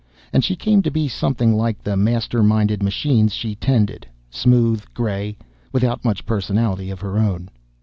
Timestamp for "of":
6.89-7.01